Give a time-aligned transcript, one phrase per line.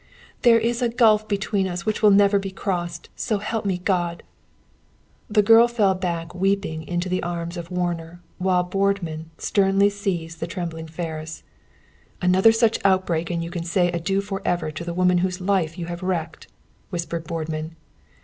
[0.41, 4.23] "There is a gulf between us which will never be crossed, so help me, God!"
[5.29, 10.47] The girl fell back, weeping, in the arms of Warner, while Boardman sternly seized the
[10.47, 11.43] trembling Ferris.
[12.19, 15.85] "Another such outbreak and you can say adieu forever to the woman whose life you
[15.85, 16.47] have wrecked,"
[16.89, 17.75] whispered Boardman.